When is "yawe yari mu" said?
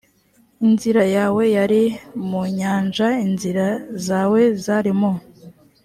1.15-2.41